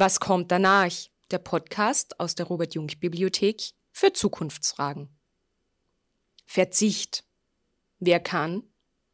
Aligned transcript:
Was 0.00 0.18
kommt 0.18 0.50
danach? 0.50 0.94
Der 1.30 1.36
Podcast 1.36 2.18
aus 2.18 2.34
der 2.34 2.46
Robert 2.46 2.74
Jung 2.74 2.86
Bibliothek 2.86 3.72
für 3.92 4.14
Zukunftsfragen. 4.14 5.10
Verzicht. 6.46 7.22
Wer 7.98 8.18
kann? 8.18 8.62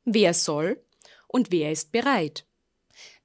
Wer 0.05 0.33
soll? 0.33 0.81
Und 1.27 1.51
wer 1.51 1.73
ist 1.73 1.91
bereit? 1.91 2.47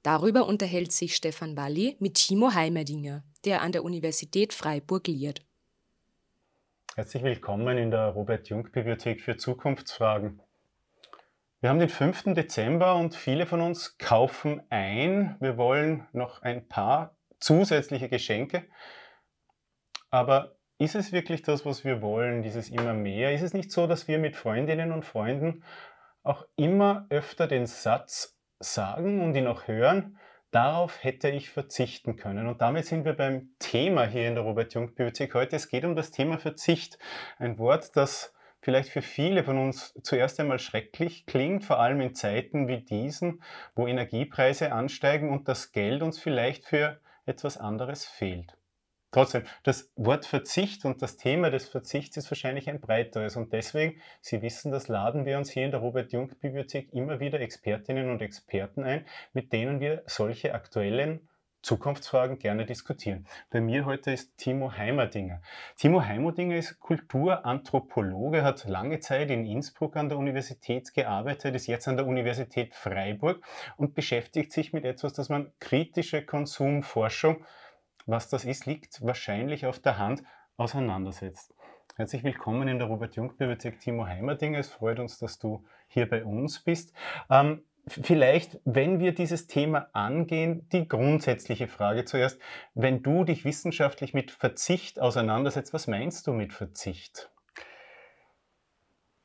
Darüber 0.02 0.48
unterhält 0.48 0.90
sich 0.90 1.14
Stefan 1.14 1.56
Walli 1.56 1.96
mit 2.00 2.14
Timo 2.14 2.52
Heimerdinger, 2.52 3.22
der 3.44 3.62
an 3.62 3.70
der 3.70 3.84
Universität 3.84 4.52
Freiburg 4.52 5.06
lehrt. 5.06 5.46
Herzlich 6.96 7.22
willkommen 7.22 7.78
in 7.78 7.92
der 7.92 8.08
Robert 8.08 8.48
Jung 8.48 8.72
Bibliothek 8.72 9.20
für 9.20 9.36
Zukunftsfragen. 9.36 10.40
Wir 11.60 11.70
haben 11.70 11.78
den 11.78 11.88
5. 11.88 12.34
Dezember 12.34 12.96
und 12.96 13.14
viele 13.14 13.46
von 13.46 13.60
uns 13.60 13.98
kaufen 13.98 14.62
ein. 14.68 15.36
Wir 15.38 15.56
wollen 15.56 16.08
noch 16.12 16.42
ein 16.42 16.66
paar 16.66 17.14
zusätzliche 17.42 18.08
Geschenke. 18.08 18.64
Aber 20.10 20.56
ist 20.78 20.94
es 20.94 21.12
wirklich 21.12 21.42
das, 21.42 21.64
was 21.64 21.84
wir 21.84 22.02
wollen, 22.02 22.42
dieses 22.42 22.68
immer 22.68 22.94
mehr? 22.94 23.32
Ist 23.32 23.42
es 23.42 23.54
nicht 23.54 23.70
so, 23.70 23.86
dass 23.86 24.08
wir 24.08 24.18
mit 24.18 24.36
Freundinnen 24.36 24.92
und 24.92 25.04
Freunden 25.04 25.64
auch 26.22 26.46
immer 26.56 27.06
öfter 27.10 27.46
den 27.46 27.66
Satz 27.66 28.38
sagen 28.60 29.22
und 29.22 29.34
ihn 29.34 29.46
auch 29.46 29.66
hören, 29.66 30.18
darauf 30.50 31.02
hätte 31.02 31.30
ich 31.30 31.50
verzichten 31.50 32.16
können. 32.16 32.46
Und 32.46 32.60
damit 32.60 32.86
sind 32.86 33.04
wir 33.04 33.14
beim 33.14 33.50
Thema 33.58 34.06
hier 34.06 34.28
in 34.28 34.34
der 34.34 34.44
Robert-Jung-Bibliothek 34.44 35.34
heute. 35.34 35.56
Es 35.56 35.68
geht 35.68 35.84
um 35.84 35.96
das 35.96 36.10
Thema 36.10 36.38
Verzicht. 36.38 36.98
Ein 37.38 37.58
Wort, 37.58 37.96
das 37.96 38.34
vielleicht 38.60 38.90
für 38.90 39.02
viele 39.02 39.42
von 39.42 39.58
uns 39.58 39.94
zuerst 40.02 40.38
einmal 40.38 40.58
schrecklich 40.58 41.26
klingt, 41.26 41.64
vor 41.64 41.80
allem 41.80 42.00
in 42.00 42.14
Zeiten 42.14 42.68
wie 42.68 42.84
diesen, 42.84 43.42
wo 43.74 43.86
Energiepreise 43.86 44.72
ansteigen 44.72 45.30
und 45.30 45.48
das 45.48 45.72
Geld 45.72 46.02
uns 46.02 46.18
vielleicht 46.20 46.66
für 46.66 47.00
etwas 47.26 47.56
anderes 47.56 48.04
fehlt. 48.04 48.56
Trotzdem, 49.12 49.44
das 49.62 49.92
Wort 49.94 50.24
Verzicht 50.24 50.86
und 50.86 51.02
das 51.02 51.18
Thema 51.18 51.50
des 51.50 51.68
Verzichts 51.68 52.16
ist 52.16 52.30
wahrscheinlich 52.30 52.70
ein 52.70 52.80
breiteres 52.80 53.36
und 53.36 53.52
deswegen, 53.52 54.00
Sie 54.22 54.40
wissen, 54.40 54.72
das 54.72 54.88
laden 54.88 55.26
wir 55.26 55.36
uns 55.36 55.50
hier 55.50 55.66
in 55.66 55.70
der 55.70 55.80
Robert-Jung-Bibliothek 55.80 56.94
immer 56.94 57.20
wieder 57.20 57.38
Expertinnen 57.38 58.10
und 58.10 58.22
Experten 58.22 58.84
ein, 58.84 59.04
mit 59.34 59.52
denen 59.52 59.80
wir 59.80 60.02
solche 60.06 60.54
aktuellen 60.54 61.28
Zukunftsfragen 61.62 62.38
gerne 62.38 62.66
diskutieren. 62.66 63.26
Bei 63.50 63.60
mir 63.60 63.84
heute 63.84 64.10
ist 64.10 64.36
Timo 64.36 64.72
Heimerdinger. 64.76 65.40
Timo 65.76 66.04
Heimerdinger 66.04 66.56
ist 66.56 66.80
Kulturanthropologe, 66.80 68.42
hat 68.42 68.64
lange 68.64 68.98
Zeit 68.98 69.30
in 69.30 69.46
Innsbruck 69.46 69.96
an 69.96 70.08
der 70.08 70.18
Universität 70.18 70.92
gearbeitet, 70.92 71.54
ist 71.54 71.68
jetzt 71.68 71.86
an 71.86 71.96
der 71.96 72.06
Universität 72.06 72.74
Freiburg 72.74 73.44
und 73.76 73.94
beschäftigt 73.94 74.52
sich 74.52 74.72
mit 74.72 74.84
etwas, 74.84 75.12
das 75.12 75.28
man 75.28 75.52
kritische 75.60 76.24
Konsumforschung, 76.24 77.44
was 78.06 78.28
das 78.28 78.44
ist, 78.44 78.66
liegt 78.66 79.00
wahrscheinlich 79.00 79.64
auf 79.64 79.78
der 79.78 79.98
Hand, 79.98 80.24
auseinandersetzt. 80.56 81.54
Herzlich 81.96 82.24
willkommen 82.24 82.68
in 82.68 82.78
der 82.78 82.88
Robert-Jung-Bibliothek, 82.88 83.78
Timo 83.78 84.06
Heimerdinger. 84.06 84.58
Es 84.58 84.68
freut 84.68 84.98
uns, 84.98 85.18
dass 85.18 85.38
du 85.38 85.64
hier 85.86 86.08
bei 86.08 86.24
uns 86.24 86.60
bist. 86.60 86.92
Ähm, 87.30 87.62
Vielleicht, 87.88 88.60
wenn 88.64 89.00
wir 89.00 89.12
dieses 89.12 89.48
Thema 89.48 89.88
angehen, 89.92 90.68
die 90.70 90.86
grundsätzliche 90.86 91.66
Frage 91.66 92.04
zuerst. 92.04 92.38
Wenn 92.74 93.02
du 93.02 93.24
dich 93.24 93.44
wissenschaftlich 93.44 94.14
mit 94.14 94.30
Verzicht 94.30 95.00
auseinandersetzt, 95.00 95.74
was 95.74 95.88
meinst 95.88 96.26
du 96.28 96.32
mit 96.32 96.52
Verzicht? 96.52 97.30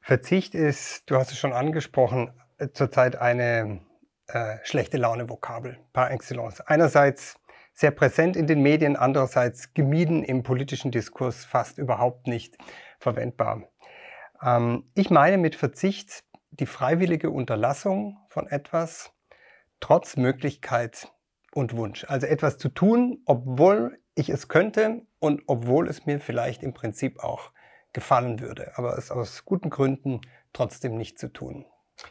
Verzicht 0.02 0.56
ist, 0.56 1.10
du 1.10 1.18
hast 1.18 1.32
es 1.32 1.38
schon 1.38 1.54
angesprochen, 1.54 2.32
zurzeit 2.74 3.18
eine 3.18 3.82
äh, 4.28 4.58
schlechte 4.64 4.98
Laune-Vokabel 4.98 5.78
par 5.94 6.10
excellence. 6.12 6.62
Einerseits 6.62 7.40
sehr 7.74 7.92
präsent 7.92 8.36
in 8.36 8.48
den 8.48 8.62
Medien, 8.62 8.96
andererseits 8.96 9.76
gemieden 9.76 10.24
im 10.24 10.42
politischen 10.42 10.90
Diskurs, 10.90 11.46
fast 11.46 11.78
überhaupt 11.78 12.26
nicht 12.26 12.58
verwendbar. 12.98 13.70
Ähm, 14.42 14.90
ich 14.96 15.12
meine 15.12 15.38
mit 15.38 15.56
Verzicht 15.56 16.24
die 16.52 16.66
freiwillige 16.66 17.30
Unterlassung 17.30 18.18
von 18.30 18.48
etwas 18.48 19.12
trotz 19.80 20.18
Möglichkeit 20.18 21.12
und 21.54 21.76
Wunsch. 21.76 22.06
Also 22.08 22.28
etwas 22.28 22.58
zu 22.58 22.70
tun, 22.70 23.22
obwohl 23.26 24.00
ich 24.16 24.30
es 24.30 24.48
könnte 24.48 25.06
und 25.20 25.44
obwohl 25.48 25.88
es 25.88 26.06
mir 26.06 26.20
vielleicht 26.20 26.64
im 26.64 26.74
Prinzip 26.74 27.20
auch 27.24 27.52
gefallen 27.94 28.40
würde, 28.40 28.78
aber 28.78 28.98
es 28.98 29.12
aus 29.12 29.46
guten 29.46 29.70
Gründen 29.70 30.22
trotzdem 30.54 30.98
nicht 30.98 31.20
zu 31.20 31.32
tun. 31.32 31.66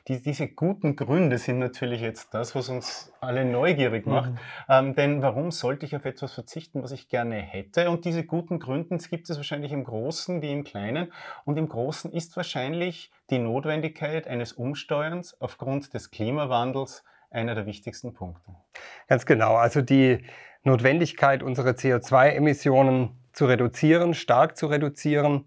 Die, 0.09 0.21
diese 0.21 0.49
guten 0.49 0.97
Gründe 0.97 1.39
sind 1.39 1.59
natürlich 1.59 2.01
jetzt 2.01 2.35
das, 2.35 2.55
was 2.55 2.69
uns 2.69 3.13
alle 3.21 3.45
neugierig 3.45 4.07
macht. 4.07 4.33
Mhm. 4.33 4.39
Ähm, 4.69 4.95
denn 4.95 5.23
warum 5.23 5.51
sollte 5.51 5.87
ich 5.87 5.95
auf 5.95 6.05
etwas 6.05 6.33
verzichten, 6.33 6.83
was 6.83 6.93
ich 6.93 7.09
gerne 7.09 7.37
hätte? 7.37 7.91
Und 7.91 8.05
diese 8.05 8.25
guten 8.25 8.59
Gründe 8.59 8.99
gibt 9.11 9.31
es 9.31 9.37
wahrscheinlich 9.37 9.73
im 9.73 9.85
Großen 9.85 10.43
wie 10.43 10.53
im 10.53 10.65
Kleinen. 10.65 11.13
Und 11.45 11.57
im 11.57 11.69
Großen 11.69 12.13
ist 12.13 12.37
wahrscheinlich 12.37 13.13
die 13.31 13.39
Notwendigkeit 13.39 14.27
eines 14.27 14.53
Umsteuerns 14.53 15.41
aufgrund 15.41 15.95
des 15.95 16.11
Klimawandels 16.11 17.05
einer 17.31 17.55
der 17.55 17.67
wichtigsten 17.67 18.15
Punkte. 18.15 18.57
Ganz 19.09 19.27
genau. 19.27 19.57
Also 19.57 19.83
die 19.83 20.25
Notwendigkeit, 20.63 21.43
unsere 21.43 21.71
CO2-Emissionen 21.71 23.11
zu 23.33 23.47
reduzieren, 23.47 24.15
stark 24.15 24.57
zu 24.57 24.67
reduzieren, 24.67 25.45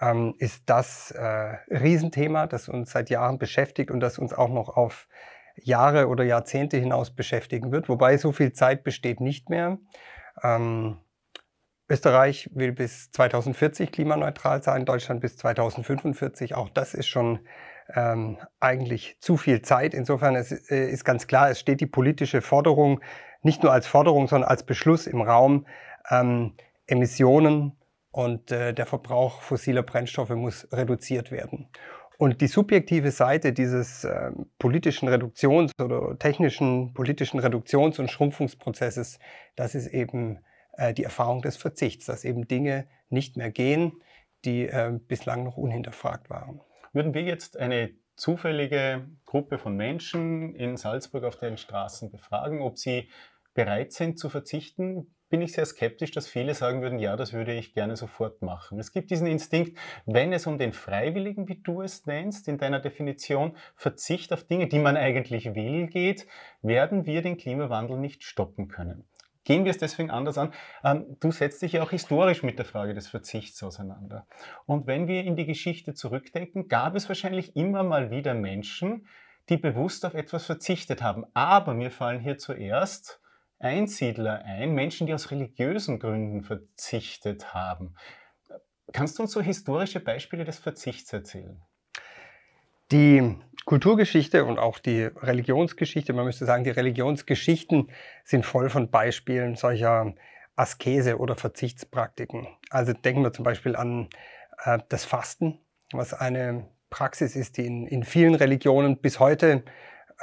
ähm, 0.00 0.34
ist 0.38 0.64
das 0.66 1.10
äh, 1.10 1.56
Riesenthema, 1.70 2.46
das 2.46 2.68
uns 2.68 2.92
seit 2.92 3.10
Jahren 3.10 3.38
beschäftigt 3.38 3.90
und 3.90 4.00
das 4.00 4.18
uns 4.18 4.32
auch 4.32 4.48
noch 4.48 4.76
auf 4.76 5.08
Jahre 5.56 6.08
oder 6.08 6.24
Jahrzehnte 6.24 6.76
hinaus 6.76 7.14
beschäftigen 7.14 7.72
wird. 7.72 7.88
Wobei 7.88 8.16
so 8.16 8.32
viel 8.32 8.52
Zeit 8.52 8.84
besteht 8.84 9.20
nicht 9.20 9.50
mehr. 9.50 9.78
Ähm, 10.42 10.98
Österreich 11.88 12.48
will 12.54 12.72
bis 12.72 13.10
2040 13.12 13.92
klimaneutral 13.92 14.62
sein, 14.62 14.86
Deutschland 14.86 15.20
bis 15.20 15.36
2045. 15.36 16.54
Auch 16.54 16.70
das 16.70 16.94
ist 16.94 17.08
schon 17.08 17.40
ähm, 17.94 18.38
eigentlich 18.60 19.18
zu 19.20 19.36
viel 19.36 19.62
Zeit. 19.62 19.92
Insofern 19.92 20.36
ist, 20.36 20.70
äh, 20.70 20.88
ist 20.88 21.04
ganz 21.04 21.26
klar, 21.26 21.50
es 21.50 21.60
steht 21.60 21.80
die 21.80 21.86
politische 21.86 22.40
Forderung 22.40 23.00
nicht 23.42 23.62
nur 23.62 23.72
als 23.72 23.86
Forderung, 23.86 24.28
sondern 24.28 24.48
als 24.48 24.64
Beschluss 24.64 25.06
im 25.06 25.20
Raum, 25.20 25.66
ähm, 26.10 26.54
Emissionen 26.86 27.76
und 28.12 28.52
äh, 28.52 28.72
der 28.72 28.86
Verbrauch 28.86 29.40
fossiler 29.40 29.82
Brennstoffe 29.82 30.30
muss 30.30 30.68
reduziert 30.70 31.32
werden. 31.32 31.68
Und 32.18 32.40
die 32.40 32.46
subjektive 32.46 33.10
Seite 33.10 33.52
dieses 33.52 34.04
äh, 34.04 34.30
politischen 34.58 35.08
Reduktions- 35.08 35.72
oder 35.82 36.16
technischen 36.18 36.94
politischen 36.94 37.40
Reduktions- 37.40 37.98
und 37.98 38.10
Schrumpfungsprozesses, 38.10 39.18
das 39.56 39.74
ist 39.74 39.88
eben 39.88 40.38
äh, 40.74 40.94
die 40.94 41.04
Erfahrung 41.04 41.42
des 41.42 41.56
Verzichts, 41.56 42.06
dass 42.06 42.24
eben 42.24 42.46
Dinge 42.46 42.86
nicht 43.08 43.36
mehr 43.36 43.50
gehen, 43.50 44.00
die 44.44 44.68
äh, 44.68 44.92
bislang 45.08 45.42
noch 45.42 45.56
unhinterfragt 45.56 46.30
waren. 46.30 46.60
Würden 46.92 47.14
wir 47.14 47.22
jetzt 47.22 47.56
eine 47.56 47.90
zufällige 48.14 49.08
Gruppe 49.24 49.58
von 49.58 49.74
Menschen 49.74 50.54
in 50.54 50.76
Salzburg 50.76 51.24
auf 51.24 51.36
den 51.36 51.56
Straßen 51.56 52.10
befragen, 52.10 52.60
ob 52.60 52.78
sie 52.78 53.10
bereit 53.54 53.92
sind 53.92 54.18
zu 54.18 54.28
verzichten, 54.28 55.14
bin 55.32 55.40
ich 55.40 55.52
sehr 55.52 55.64
skeptisch, 55.64 56.10
dass 56.10 56.28
viele 56.28 56.52
sagen 56.52 56.82
würden, 56.82 56.98
ja, 56.98 57.16
das 57.16 57.32
würde 57.32 57.54
ich 57.54 57.72
gerne 57.72 57.96
sofort 57.96 58.42
machen. 58.42 58.78
Es 58.78 58.92
gibt 58.92 59.10
diesen 59.10 59.26
Instinkt, 59.26 59.78
wenn 60.04 60.30
es 60.30 60.46
um 60.46 60.58
den 60.58 60.74
Freiwilligen, 60.74 61.48
wie 61.48 61.56
du 61.56 61.80
es 61.80 62.04
nennst, 62.04 62.48
in 62.48 62.58
deiner 62.58 62.80
Definition, 62.80 63.56
Verzicht 63.74 64.34
auf 64.34 64.44
Dinge, 64.44 64.68
die 64.68 64.78
man 64.78 64.98
eigentlich 64.98 65.54
will, 65.54 65.86
geht, 65.86 66.26
werden 66.60 67.06
wir 67.06 67.22
den 67.22 67.38
Klimawandel 67.38 67.96
nicht 67.96 68.24
stoppen 68.24 68.68
können. 68.68 69.08
Gehen 69.44 69.64
wir 69.64 69.70
es 69.70 69.78
deswegen 69.78 70.10
anders 70.10 70.36
an. 70.36 70.52
Ähm, 70.84 71.16
du 71.18 71.30
setzt 71.30 71.62
dich 71.62 71.72
ja 71.72 71.82
auch 71.82 71.90
historisch 71.92 72.42
mit 72.42 72.58
der 72.58 72.66
Frage 72.66 72.92
des 72.92 73.08
Verzichts 73.08 73.62
auseinander. 73.62 74.26
Und 74.66 74.86
wenn 74.86 75.08
wir 75.08 75.24
in 75.24 75.34
die 75.34 75.46
Geschichte 75.46 75.94
zurückdenken, 75.94 76.68
gab 76.68 76.94
es 76.94 77.08
wahrscheinlich 77.08 77.56
immer 77.56 77.84
mal 77.84 78.10
wieder 78.10 78.34
Menschen, 78.34 79.06
die 79.48 79.56
bewusst 79.56 80.04
auf 80.04 80.12
etwas 80.12 80.44
verzichtet 80.44 81.00
haben. 81.00 81.24
Aber 81.32 81.72
mir 81.72 81.90
fallen 81.90 82.20
hier 82.20 82.36
zuerst 82.36 83.21
Einsiedler 83.62 84.44
ein, 84.44 84.74
Menschen, 84.74 85.06
die 85.06 85.14
aus 85.14 85.30
religiösen 85.30 85.98
Gründen 85.98 86.42
verzichtet 86.42 87.54
haben. 87.54 87.94
Kannst 88.92 89.18
du 89.18 89.22
uns 89.22 89.32
so 89.32 89.40
historische 89.40 90.00
Beispiele 90.00 90.44
des 90.44 90.58
Verzichts 90.58 91.12
erzählen? 91.12 91.62
Die 92.90 93.36
Kulturgeschichte 93.64 94.44
und 94.44 94.58
auch 94.58 94.78
die 94.78 95.04
Religionsgeschichte, 95.04 96.12
man 96.12 96.26
müsste 96.26 96.44
sagen, 96.44 96.64
die 96.64 96.70
Religionsgeschichten 96.70 97.90
sind 98.24 98.44
voll 98.44 98.68
von 98.68 98.90
Beispielen 98.90 99.54
solcher 99.54 100.14
Askese 100.56 101.18
oder 101.18 101.36
Verzichtspraktiken. 101.36 102.48
Also 102.70 102.92
denken 102.92 103.22
wir 103.22 103.32
zum 103.32 103.44
Beispiel 103.44 103.76
an 103.76 104.08
äh, 104.64 104.80
das 104.88 105.04
Fasten, 105.04 105.58
was 105.92 106.12
eine 106.12 106.68
Praxis 106.90 107.36
ist, 107.36 107.56
die 107.56 107.66
in, 107.66 107.86
in 107.86 108.02
vielen 108.02 108.34
Religionen 108.34 108.98
bis 108.98 109.20
heute 109.20 109.64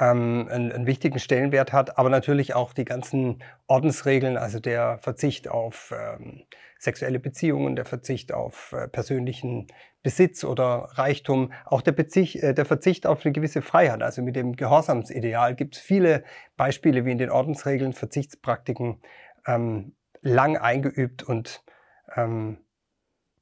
ähm, 0.00 0.48
einen, 0.50 0.72
einen, 0.72 0.86
wichtigen 0.86 1.18
Stellenwert 1.18 1.72
hat, 1.72 1.98
aber 1.98 2.08
natürlich 2.08 2.54
auch 2.54 2.72
die 2.72 2.84
ganzen 2.84 3.42
Ordensregeln, 3.66 4.36
also 4.36 4.58
der 4.58 4.98
Verzicht 4.98 5.48
auf 5.48 5.94
ähm, 5.96 6.44
sexuelle 6.78 7.20
Beziehungen, 7.20 7.76
der 7.76 7.84
Verzicht 7.84 8.32
auf 8.32 8.72
äh, 8.72 8.88
persönlichen 8.88 9.66
Besitz 10.02 10.44
oder 10.44 10.88
Reichtum, 10.92 11.52
auch 11.66 11.82
der, 11.82 11.92
Bezicht, 11.92 12.36
äh, 12.36 12.54
der 12.54 12.64
Verzicht 12.64 13.06
auf 13.06 13.24
eine 13.24 13.32
gewisse 13.32 13.60
Freiheit. 13.60 14.02
Also 14.02 14.22
mit 14.22 14.34
dem 14.34 14.56
Gehorsamsideal 14.56 15.54
gibt 15.54 15.76
es 15.76 15.82
viele 15.82 16.24
Beispiele, 16.56 17.04
wie 17.04 17.12
in 17.12 17.18
den 17.18 17.30
Ordensregeln 17.30 17.92
Verzichtspraktiken 17.92 19.02
ähm, 19.46 19.92
lang 20.22 20.56
eingeübt 20.56 21.22
und 21.22 21.62
ähm, 22.16 22.58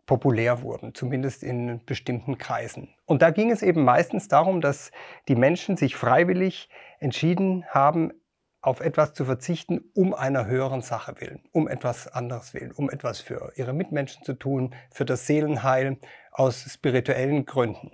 populär 0.08 0.62
wurden, 0.62 0.94
zumindest 0.94 1.44
in 1.44 1.84
bestimmten 1.84 2.38
Kreisen. 2.38 2.88
Und 3.04 3.22
da 3.22 3.30
ging 3.30 3.52
es 3.52 3.62
eben 3.62 3.84
meistens 3.84 4.26
darum, 4.26 4.60
dass 4.60 4.90
die 5.28 5.36
Menschen 5.36 5.76
sich 5.76 5.94
freiwillig 5.94 6.68
entschieden 6.98 7.64
haben, 7.68 8.12
auf 8.60 8.80
etwas 8.80 9.12
zu 9.12 9.24
verzichten, 9.24 9.84
um 9.94 10.14
einer 10.14 10.46
höheren 10.46 10.80
Sache 10.80 11.14
willen, 11.20 11.44
um 11.52 11.68
etwas 11.68 12.08
anderes 12.08 12.54
willen, 12.54 12.72
um 12.72 12.90
etwas 12.90 13.20
für 13.20 13.52
ihre 13.54 13.72
Mitmenschen 13.72 14.24
zu 14.24 14.32
tun, 14.32 14.74
für 14.90 15.04
das 15.04 15.26
Seelenheil 15.26 15.98
aus 16.32 16.62
spirituellen 16.72 17.46
Gründen. 17.46 17.92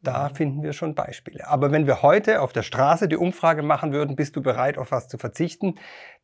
Da 0.00 0.28
mhm. 0.28 0.34
finden 0.34 0.62
wir 0.62 0.72
schon 0.72 0.94
Beispiele. 0.94 1.46
Aber 1.48 1.72
wenn 1.72 1.86
wir 1.86 2.02
heute 2.02 2.40
auf 2.42 2.52
der 2.52 2.62
Straße 2.62 3.08
die 3.08 3.16
Umfrage 3.16 3.62
machen 3.62 3.92
würden, 3.92 4.16
bist 4.16 4.36
du 4.36 4.42
bereit, 4.42 4.78
auf 4.78 4.92
was 4.92 5.08
zu 5.08 5.18
verzichten, 5.18 5.74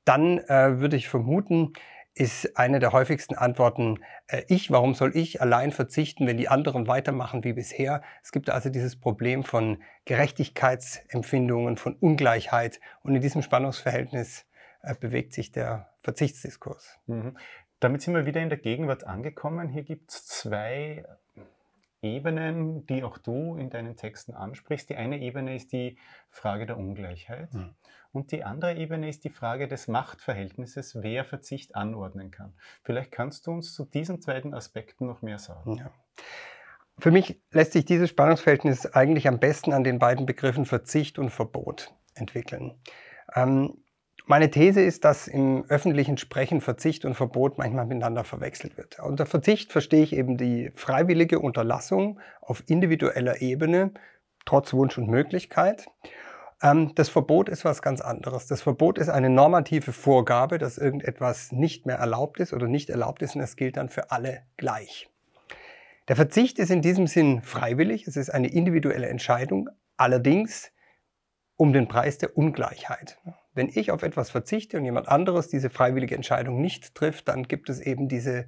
dann 0.04 0.38
äh, 0.38 0.78
würde 0.78 0.96
ich 0.96 1.08
vermuten, 1.08 1.72
ist 2.14 2.56
eine 2.58 2.80
der 2.80 2.92
häufigsten 2.92 3.34
Antworten 3.36 4.00
äh, 4.26 4.42
ich. 4.48 4.70
Warum 4.70 4.94
soll 4.94 5.16
ich 5.16 5.40
allein 5.40 5.72
verzichten, 5.72 6.26
wenn 6.26 6.36
die 6.36 6.48
anderen 6.48 6.86
weitermachen 6.86 7.44
wie 7.44 7.52
bisher? 7.52 8.02
Es 8.22 8.32
gibt 8.32 8.50
also 8.50 8.68
dieses 8.68 8.98
Problem 8.98 9.44
von 9.44 9.82
Gerechtigkeitsempfindungen, 10.04 11.76
von 11.76 11.94
Ungleichheit 11.94 12.80
und 13.02 13.14
in 13.14 13.20
diesem 13.20 13.42
Spannungsverhältnis 13.42 14.46
äh, 14.82 14.94
bewegt 14.94 15.32
sich 15.32 15.52
der 15.52 15.94
Verzichtsdiskurs. 16.02 16.98
Mhm. 17.06 17.36
Damit 17.78 18.02
sind 18.02 18.14
wir 18.14 18.26
wieder 18.26 18.42
in 18.42 18.50
der 18.50 18.58
Gegenwart 18.58 19.04
angekommen. 19.04 19.68
Hier 19.68 19.84
gibt 19.84 20.10
es 20.10 20.26
zwei 20.26 21.04
Ebenen, 22.02 22.86
die 22.86 23.02
auch 23.02 23.18
du 23.18 23.56
in 23.56 23.70
deinen 23.70 23.96
Texten 23.96 24.34
ansprichst. 24.34 24.88
Die 24.88 24.96
eine 24.96 25.20
Ebene 25.20 25.54
ist 25.54 25.72
die 25.72 25.98
Frage 26.30 26.66
der 26.66 26.78
Ungleichheit 26.78 27.52
mhm. 27.52 27.74
und 28.12 28.32
die 28.32 28.44
andere 28.44 28.76
Ebene 28.76 29.08
ist 29.08 29.24
die 29.24 29.30
Frage 29.30 29.68
des 29.68 29.88
Machtverhältnisses, 29.88 31.02
wer 31.02 31.24
Verzicht 31.24 31.76
anordnen 31.76 32.30
kann. 32.30 32.54
Vielleicht 32.82 33.12
kannst 33.12 33.46
du 33.46 33.52
uns 33.52 33.74
zu 33.74 33.84
diesen 33.84 34.20
beiden 34.20 34.54
Aspekten 34.54 35.06
noch 35.06 35.22
mehr 35.22 35.38
sagen. 35.38 35.76
Ja. 35.76 35.90
Für 36.98 37.10
mich 37.10 37.40
lässt 37.50 37.72
sich 37.72 37.84
dieses 37.84 38.10
Spannungsverhältnis 38.10 38.86
eigentlich 38.86 39.26
am 39.26 39.38
besten 39.38 39.72
an 39.72 39.84
den 39.84 39.98
beiden 39.98 40.26
Begriffen 40.26 40.66
Verzicht 40.66 41.18
und 41.18 41.30
Verbot 41.30 41.94
entwickeln. 42.14 42.78
Ähm, 43.34 43.82
meine 44.30 44.48
These 44.48 44.80
ist, 44.80 45.04
dass 45.04 45.26
im 45.26 45.64
öffentlichen 45.68 46.16
Sprechen 46.16 46.60
Verzicht 46.60 47.04
und 47.04 47.14
Verbot 47.14 47.58
manchmal 47.58 47.86
miteinander 47.86 48.22
verwechselt 48.22 48.78
wird. 48.78 49.00
Unter 49.00 49.26
Verzicht 49.26 49.72
verstehe 49.72 50.04
ich 50.04 50.14
eben 50.14 50.36
die 50.36 50.70
freiwillige 50.76 51.40
Unterlassung 51.40 52.20
auf 52.40 52.62
individueller 52.68 53.42
Ebene, 53.42 53.90
trotz 54.46 54.72
Wunsch 54.72 54.96
und 54.98 55.08
Möglichkeit. 55.08 55.88
Ähm, 56.62 56.92
das 56.94 57.08
Verbot 57.08 57.48
ist 57.48 57.64
was 57.64 57.82
ganz 57.82 58.00
anderes. 58.00 58.46
Das 58.46 58.62
Verbot 58.62 58.98
ist 58.98 59.08
eine 59.08 59.30
normative 59.30 59.92
Vorgabe, 59.92 60.58
dass 60.58 60.78
irgendetwas 60.78 61.50
nicht 61.50 61.86
mehr 61.86 61.96
erlaubt 61.96 62.38
ist 62.38 62.52
oder 62.52 62.68
nicht 62.68 62.88
erlaubt 62.88 63.22
ist 63.22 63.34
und 63.34 63.40
es 63.40 63.56
gilt 63.56 63.78
dann 63.78 63.88
für 63.88 64.12
alle 64.12 64.42
gleich. 64.56 65.10
Der 66.06 66.14
Verzicht 66.14 66.60
ist 66.60 66.70
in 66.70 66.82
diesem 66.82 67.08
Sinn 67.08 67.42
freiwillig, 67.42 68.06
es 68.06 68.16
ist 68.16 68.30
eine 68.30 68.52
individuelle 68.52 69.08
Entscheidung, 69.08 69.70
allerdings 69.96 70.70
um 71.56 71.72
den 71.72 71.88
Preis 71.88 72.18
der 72.18 72.38
Ungleichheit. 72.38 73.18
Wenn 73.52 73.68
ich 73.68 73.90
auf 73.90 74.02
etwas 74.02 74.30
verzichte 74.30 74.76
und 74.76 74.84
jemand 74.84 75.08
anderes 75.08 75.48
diese 75.48 75.70
freiwillige 75.70 76.14
Entscheidung 76.14 76.60
nicht 76.60 76.94
trifft, 76.94 77.28
dann 77.28 77.44
gibt 77.44 77.68
es 77.68 77.80
eben 77.80 78.08
diese 78.08 78.46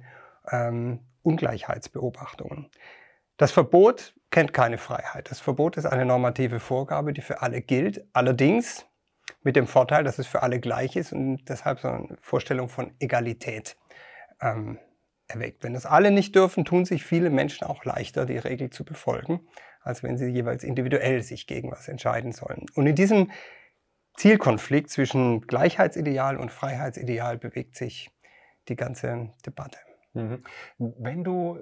ähm, 0.49 0.99
Ungleichheitsbeobachtungen. 1.23 2.69
Das 3.37 3.51
Verbot 3.51 4.13
kennt 4.29 4.53
keine 4.53 4.77
Freiheit. 4.77 5.29
Das 5.29 5.39
Verbot 5.39 5.77
ist 5.77 5.85
eine 5.85 6.05
normative 6.05 6.59
Vorgabe, 6.59 7.13
die 7.13 7.21
für 7.21 7.41
alle 7.41 7.61
gilt. 7.61 8.05
Allerdings 8.13 8.85
mit 9.41 9.55
dem 9.55 9.67
Vorteil, 9.67 10.03
dass 10.03 10.19
es 10.19 10.27
für 10.27 10.43
alle 10.43 10.59
gleich 10.59 10.95
ist 10.95 11.13
und 11.13 11.43
deshalb 11.49 11.79
so 11.79 11.89
eine 11.89 12.17
Vorstellung 12.21 12.69
von 12.69 12.93
Egalität 12.99 13.77
ähm, 14.41 14.79
erweckt. 15.27 15.63
Wenn 15.63 15.73
das 15.73 15.85
alle 15.85 16.11
nicht 16.11 16.35
dürfen, 16.35 16.65
tun 16.65 16.85
sich 16.85 17.03
viele 17.03 17.29
Menschen 17.29 17.65
auch 17.65 17.85
leichter, 17.85 18.25
die 18.25 18.37
Regel 18.37 18.69
zu 18.69 18.85
befolgen, 18.85 19.41
als 19.81 20.03
wenn 20.03 20.17
sie 20.17 20.27
jeweils 20.27 20.63
individuell 20.63 21.23
sich 21.23 21.47
gegen 21.47 21.71
was 21.71 21.87
entscheiden 21.87 22.31
sollen. 22.31 22.65
Und 22.75 22.87
in 22.87 22.95
diesem 22.95 23.31
Zielkonflikt 24.15 24.89
zwischen 24.89 25.41
Gleichheitsideal 25.41 26.37
und 26.37 26.51
Freiheitsideal 26.51 27.37
bewegt 27.37 27.75
sich 27.75 28.11
die 28.67 28.75
ganze 28.75 29.31
Debatte. 29.45 29.77
Mhm. 30.13 30.43
Wenn 30.77 31.23
du 31.23 31.59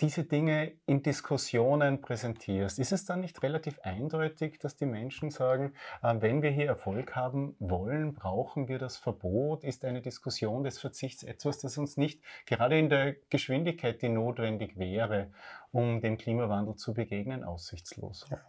diese 0.00 0.24
Dinge 0.24 0.72
in 0.86 1.02
Diskussionen 1.02 2.00
präsentierst, 2.00 2.80
ist 2.80 2.90
es 2.90 3.04
dann 3.04 3.20
nicht 3.20 3.42
relativ 3.44 3.78
eindeutig, 3.80 4.58
dass 4.58 4.74
die 4.74 4.86
Menschen 4.86 5.30
sagen, 5.30 5.72
äh, 6.02 6.16
wenn 6.18 6.42
wir 6.42 6.50
hier 6.50 6.66
Erfolg 6.66 7.14
haben 7.14 7.54
wollen, 7.60 8.14
brauchen 8.14 8.66
wir 8.66 8.78
das 8.78 8.96
Verbot? 8.96 9.62
Ist 9.62 9.84
eine 9.84 10.02
Diskussion 10.02 10.64
des 10.64 10.80
Verzichts 10.80 11.22
etwas, 11.22 11.58
das 11.60 11.78
uns 11.78 11.96
nicht 11.96 12.20
gerade 12.46 12.76
in 12.76 12.88
der 12.88 13.14
Geschwindigkeit, 13.30 14.02
die 14.02 14.08
notwendig 14.08 14.76
wäre, 14.78 15.30
um 15.70 16.00
dem 16.00 16.18
Klimawandel 16.18 16.74
zu 16.74 16.92
begegnen, 16.92 17.44
aussichtslos? 17.44 18.26
Ja. 18.30 18.40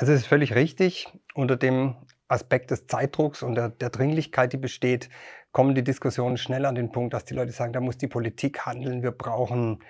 Also 0.00 0.14
es 0.14 0.22
ist 0.22 0.28
völlig 0.28 0.54
richtig. 0.54 1.08
Unter 1.34 1.58
dem 1.58 1.94
Aspekt 2.26 2.70
des 2.70 2.86
Zeitdrucks 2.86 3.42
und 3.42 3.54
der, 3.54 3.68
der, 3.68 3.90
Dringlichkeit, 3.90 4.54
die 4.54 4.56
besteht, 4.56 5.10
kommen 5.52 5.74
die 5.74 5.84
Diskussionen 5.84 6.38
schnell 6.38 6.64
an 6.64 6.74
den 6.74 6.90
Punkt, 6.90 7.12
dass 7.12 7.26
die 7.26 7.34
Leute 7.34 7.52
sagen, 7.52 7.74
da 7.74 7.80
muss 7.80 7.98
die 7.98 8.08
Politik 8.08 8.64
handeln, 8.64 9.02
wir 9.02 9.10
brauchen, 9.10 9.84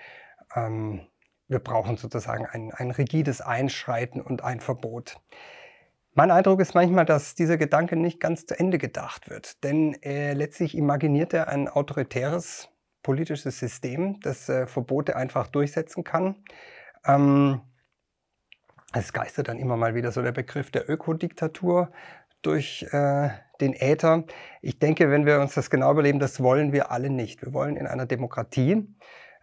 ähm, 0.53 1.07
wir 1.47 1.59
brauchen 1.59 1.95
sozusagen 1.95 2.45
ein, 2.45 2.73
ein 2.73 2.91
rigides 2.91 3.39
Einschreiten 3.39 4.19
und 4.19 4.43
ein 4.43 4.59
Verbot. 4.59 5.15
Mein 6.13 6.29
Eindruck 6.29 6.59
ist 6.59 6.75
manchmal, 6.75 7.05
dass 7.05 7.33
dieser 7.33 7.55
Gedanke 7.55 7.95
nicht 7.95 8.19
ganz 8.19 8.45
zu 8.45 8.59
Ende 8.59 8.79
gedacht 8.79 9.29
wird, 9.29 9.63
denn 9.63 9.93
äh, 10.03 10.33
letztlich 10.33 10.75
imaginiert 10.75 11.33
er 11.33 11.47
ein 11.47 11.69
autoritäres 11.69 12.67
politisches 13.01 13.59
System, 13.59 14.19
das 14.19 14.49
äh, 14.49 14.67
Verbote 14.67 15.15
einfach 15.15 15.47
durchsetzen 15.47 16.03
kann. 16.03 16.35
Ähm, 17.05 17.61
es 18.93 19.13
geistert 19.13 19.47
dann 19.47 19.57
immer 19.57 19.77
mal 19.77 19.95
wieder 19.95 20.11
so 20.11 20.21
der 20.21 20.31
Begriff 20.31 20.71
der 20.71 20.89
Ökodiktatur 20.89 21.91
durch 22.41 22.85
äh, 22.91 23.29
den 23.61 23.73
Äther. 23.73 24.23
Ich 24.61 24.79
denke, 24.79 25.09
wenn 25.09 25.25
wir 25.25 25.39
uns 25.39 25.53
das 25.53 25.69
genau 25.69 25.91
überleben, 25.91 26.19
das 26.19 26.41
wollen 26.41 26.73
wir 26.73 26.91
alle 26.91 27.09
nicht. 27.09 27.41
Wir 27.43 27.53
wollen 27.53 27.77
in 27.77 27.87
einer 27.87 28.05
Demokratie 28.05 28.87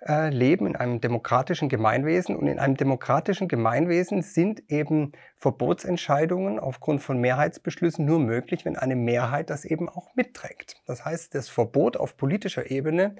äh, 0.07 0.31
leben, 0.31 0.67
in 0.67 0.77
einem 0.77 1.01
demokratischen 1.01 1.69
Gemeinwesen. 1.69 2.37
Und 2.37 2.49
in 2.49 2.59
einem 2.59 2.77
demokratischen 2.77 3.49
Gemeinwesen 3.49 4.23
sind 4.23 4.71
eben 4.71 5.13
Verbotsentscheidungen 5.37 6.59
aufgrund 6.59 7.03
von 7.03 7.21
Mehrheitsbeschlüssen 7.21 8.05
nur 8.05 8.19
möglich, 8.19 8.65
wenn 8.65 8.77
eine 8.77 8.97
Mehrheit 8.97 9.51
das 9.51 9.65
eben 9.65 9.89
auch 9.89 10.15
mitträgt. 10.15 10.83
Das 10.87 11.05
heißt, 11.05 11.35
das 11.35 11.49
Verbot 11.49 11.97
auf 11.97 12.17
politischer 12.17 12.71
Ebene 12.71 13.17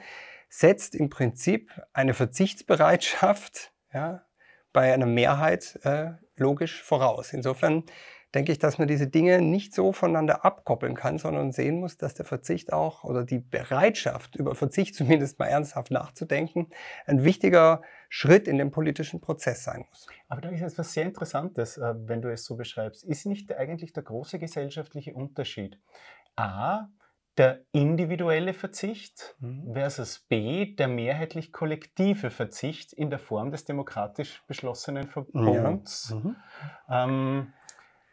setzt 0.49 0.95
im 0.95 1.11
Prinzip 1.11 1.71
eine 1.93 2.15
Verzichtsbereitschaft 2.15 3.73
ja, 3.93 4.23
bei 4.73 4.93
einer 4.93 5.07
Mehrheit 5.07 5.79
äh, 5.83 6.13
logisch 6.37 6.83
voraus. 6.83 7.33
Insofern 7.33 7.85
denke 8.35 8.53
ich, 8.53 8.59
dass 8.59 8.79
man 8.79 8.89
diese 8.89 9.07
Dinge 9.07 9.41
nicht 9.41 9.75
so 9.75 9.93
voneinander 9.93 10.45
abkoppeln 10.45 10.95
kann, 10.95 11.19
sondern 11.19 11.51
sehen 11.53 11.81
muss, 11.81 11.97
dass 11.97 12.15
der 12.15 12.27
Verzicht 12.27 12.73
auch 12.73 13.05
oder 13.05 13.25
die 13.25 13.39
Bereitschaft, 13.39 14.37
über 14.37 14.55
Verzicht 14.55 14.95
zumindest 14.95 15.39
mal 15.39 15.47
ernsthaft 15.47 15.91
nachzudenken, 15.91 16.69
ein 17.07 17.25
wichtiger 17.25 17.83
Schritt 18.09 18.49
in 18.49 18.59
dem 18.59 18.71
politischen 18.71 19.21
Prozess 19.21 19.65
sein 19.65 19.85
muss. 19.89 20.07
Aber 20.29 20.41
da 20.41 20.51
ist 20.51 20.63
etwas 20.63 20.93
sehr 20.93 21.05
Interessantes, 21.05 21.79
äh, 21.79 21.95
wenn 22.07 22.23
du 22.23 22.31
es 22.31 22.45
so 22.45 22.57
beschreibst. 22.57 23.05
Ist 23.05 23.27
nicht 23.27 23.55
eigentlich 23.55 23.93
der 23.93 24.03
große 24.03 24.39
gesellschaftliche 24.39 25.15
Unterschied? 25.15 25.79
A, 26.37 26.89
der 27.39 27.61
individuelle 27.73 28.53
Verzicht 28.53 29.37
mhm. 29.41 29.73
versus 29.73 30.19
B, 30.19 30.75
der 30.75 30.89
mehrheitlich 30.89 31.53
kollektive 31.53 32.31
Verzicht 32.31 32.93
in 32.93 33.11
der 33.11 33.19
Form 33.19 33.53
des 33.53 33.65
demokratisch 33.65 34.43
beschlossenen 34.47 35.09
Verbots. 35.09 36.11
Ja. 36.11 36.17
Mhm. 36.17 36.37
Ähm, 36.91 37.53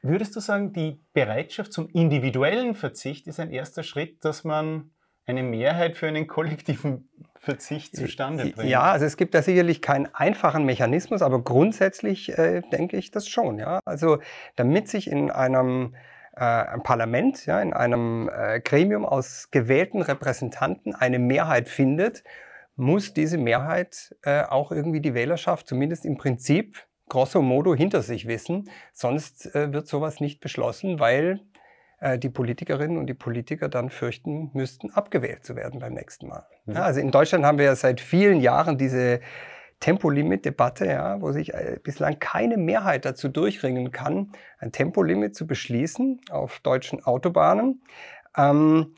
würdest 0.02 0.36
du 0.36 0.40
sagen, 0.40 0.74
die 0.74 1.02
Bereitschaft 1.14 1.74
zum 1.74 1.90
individuellen 1.90 2.76
Verzicht 2.76 3.28
ist 3.28 3.40
ein 3.40 3.52
erster 3.52 3.84
Schritt, 3.84 4.24
dass 4.24 4.44
man 4.44 4.92
eine 5.26 5.42
Mehrheit 5.42 5.98
für 5.98 6.08
einen 6.08 6.28
kollektiven 6.28 7.10
Verzicht 7.40 7.96
zustande 7.96 8.52
bringt? 8.52 8.70
Ja, 8.70 8.84
also 8.84 9.06
es 9.06 9.18
gibt 9.18 9.34
da 9.34 9.42
sicherlich 9.42 9.82
keinen 9.82 10.14
einfachen 10.14 10.66
Mechanismus, 10.66 11.24
aber 11.24 11.44
grundsätzlich 11.44 12.38
äh, 12.38 12.62
denke 12.72 12.98
ich 12.98 13.10
das 13.10 13.28
schon. 13.28 13.58
Ja? 13.58 13.80
Also 13.86 14.20
damit 14.56 14.88
sich 14.88 15.10
in 15.10 15.32
einem 15.32 15.96
ein 16.42 16.84
Parlament, 16.84 17.46
ja, 17.46 17.62
in 17.62 17.74
einem 17.74 18.30
äh, 18.30 18.60
Gremium 18.60 19.06
aus 19.06 19.50
gewählten 19.52 20.02
Repräsentanten 20.02 20.94
eine 20.96 21.20
Mehrheit 21.20 21.70
findet, 21.70 22.24
muss 22.76 23.14
diese 23.14 23.38
Mehrheit 23.38 24.16
äh, 24.24 24.44
auch 24.44 24.72
irgendwie 24.72 25.02
die 25.02 25.14
Wählerschaft 25.14 25.68
zumindest 25.68 26.06
im 26.06 26.18
Prinzip 26.18 26.78
grosso 27.08 27.42
modo 27.42 27.76
hinter 27.76 28.02
sich 28.02 28.28
wissen. 28.28 28.70
Sonst 28.94 29.54
äh, 29.56 29.72
wird 29.72 29.88
sowas 29.88 30.20
nicht 30.20 30.42
beschlossen, 30.42 31.00
weil 31.00 31.42
äh, 32.00 32.18
die 32.18 32.30
Politikerinnen 32.30 32.98
und 32.98 33.08
die 33.08 33.14
Politiker 33.14 33.70
dann 33.70 33.90
fürchten 33.90 34.52
müssten, 34.54 34.92
abgewählt 34.92 35.46
zu 35.46 35.56
werden 35.56 35.80
beim 35.80 35.94
nächsten 35.94 36.28
Mal. 36.28 36.46
Mhm. 36.66 36.74
Ja, 36.76 36.82
also 36.84 37.00
in 37.00 37.12
Deutschland 37.12 37.46
haben 37.46 37.58
wir 37.58 37.66
ja 37.66 37.76
seit 37.76 38.02
vielen 38.02 38.42
Jahren 38.42 38.78
diese 38.78 39.22
Tempolimit-Debatte, 39.86 40.88
ja, 40.88 41.22
wo 41.22 41.32
sich 41.32 41.54
äh, 41.54 41.78
bislang 41.84 42.18
keine 42.18 42.58
Mehrheit 42.58 43.06
dazu 43.06 43.30
durchringen 43.30 43.92
kann, 43.92 44.32
ein 44.58 44.72
Tempolimit 44.72 45.36
zu 45.36 45.46
beschließen 45.46 46.22
auf 46.32 46.60
deutschen 46.62 47.04
Autobahnen. 47.04 47.84
Ähm, 48.36 48.96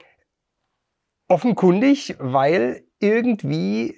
offenkundig, 1.28 2.16
weil 2.20 2.86
irgendwie 3.00 3.98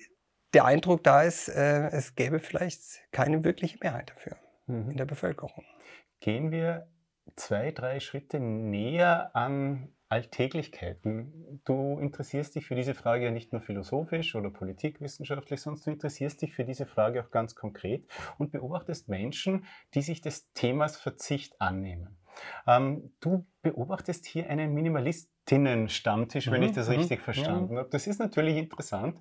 der 0.56 0.66
Eindruck 0.66 1.04
da 1.04 1.22
ist, 1.22 1.48
äh, 1.48 1.90
es 1.90 2.16
gäbe 2.16 2.40
vielleicht 2.40 2.82
keine 3.12 3.44
wirkliche 3.44 3.78
Mehrheit 3.84 4.10
dafür 4.10 4.38
mhm. 4.66 4.90
in 4.90 4.98
der 4.98 5.06
Bevölkerung. 5.06 5.64
Gehen 6.22 6.50
wir 6.50 6.88
zwei, 7.36 7.70
drei 7.70 8.00
Schritte 8.00 8.40
näher 8.40 9.30
an 9.36 9.94
Alltäglichkeiten. 10.10 11.62
Du 11.66 12.00
interessierst 12.00 12.56
dich 12.56 12.66
für 12.66 12.76
diese 12.76 12.96
Frage 12.96 13.26
ja 13.26 13.32
nicht 13.32 13.54
nur 13.54 13.62
philosophisch 13.62 14.36
oder 14.36 14.50
politikwissenschaftlich, 14.50 15.62
sondern 15.62 15.84
du 15.84 15.92
interessierst 15.92 16.42
dich 16.42 16.54
für 16.54 16.66
diese 16.66 16.88
Frage 16.88 17.24
auch 17.24 17.30
ganz 17.30 17.56
konkret 17.56 18.06
und 18.40 18.52
beobachtest 18.52 19.08
Menschen, 19.08 19.66
die 19.94 20.02
sich 20.02 20.22
des 20.22 20.52
Themas 20.54 20.98
Verzicht 20.98 21.62
annehmen. 21.62 22.18
Ähm, 22.66 23.12
du 23.20 23.46
beobachtest 23.62 24.26
hier 24.26 24.50
einen 24.50 24.74
Minimalistinnen-Stammtisch, 24.74 26.48
mhm, 26.48 26.52
wenn 26.52 26.64
ich 26.64 26.72
das 26.72 26.90
mhm, 26.90 26.96
richtig 26.96 27.22
verstanden 27.22 27.74
ja. 27.74 27.80
habe. 27.82 27.90
Das 27.90 28.08
ist 28.08 28.20
natürlich 28.20 28.58
interessant. 28.58 29.20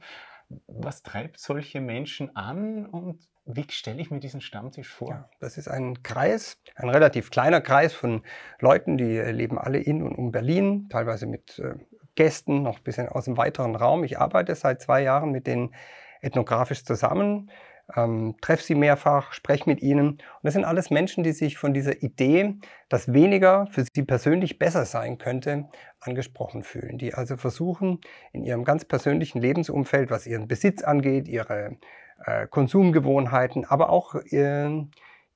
Was 0.66 1.02
treibt 1.02 1.38
solche 1.38 1.82
Menschen 1.82 2.34
an 2.34 2.86
und 2.86 3.28
wie 3.50 3.64
stelle 3.70 4.00
ich 4.00 4.10
mir 4.10 4.20
diesen 4.20 4.40
Stammtisch 4.40 4.88
vor? 4.88 5.10
Ja, 5.10 5.28
das 5.40 5.56
ist 5.56 5.68
ein 5.68 6.02
Kreis, 6.02 6.58
ein 6.74 6.90
relativ 6.90 7.30
kleiner 7.30 7.60
Kreis 7.60 7.94
von 7.94 8.22
Leuten, 8.60 8.98
die 8.98 9.18
leben 9.18 9.58
alle 9.58 9.78
in 9.78 10.02
und 10.02 10.14
um 10.16 10.30
Berlin, 10.30 10.88
teilweise 10.90 11.26
mit 11.26 11.58
äh, 11.58 11.74
Gästen, 12.14 12.62
noch 12.62 12.78
ein 12.78 12.84
bisschen 12.84 13.08
aus 13.08 13.24
dem 13.24 13.36
weiteren 13.38 13.74
Raum. 13.74 14.04
Ich 14.04 14.18
arbeite 14.18 14.54
seit 14.54 14.82
zwei 14.82 15.02
Jahren 15.02 15.30
mit 15.30 15.46
denen 15.46 15.74
ethnografisch 16.20 16.84
zusammen, 16.84 17.50
ähm, 17.96 18.36
treffe 18.42 18.62
sie 18.62 18.74
mehrfach, 18.74 19.32
spreche 19.32 19.68
mit 19.68 19.80
ihnen. 19.80 20.08
Und 20.10 20.20
das 20.42 20.52
sind 20.52 20.64
alles 20.64 20.90
Menschen, 20.90 21.24
die 21.24 21.32
sich 21.32 21.56
von 21.56 21.72
dieser 21.72 22.02
Idee, 22.02 22.56
dass 22.90 23.12
weniger 23.12 23.66
für 23.70 23.84
sie 23.90 24.02
persönlich 24.02 24.58
besser 24.58 24.84
sein 24.84 25.16
könnte, 25.16 25.68
angesprochen 26.00 26.64
fühlen. 26.64 26.98
Die 26.98 27.14
also 27.14 27.38
versuchen, 27.38 28.00
in 28.32 28.44
ihrem 28.44 28.64
ganz 28.64 28.84
persönlichen 28.84 29.40
Lebensumfeld, 29.40 30.10
was 30.10 30.26
ihren 30.26 30.48
Besitz 30.48 30.82
angeht, 30.82 31.28
ihre 31.28 31.78
äh, 32.24 32.46
Konsumgewohnheiten, 32.46 33.64
aber 33.64 33.90
auch 33.90 34.14
äh, 34.14 34.84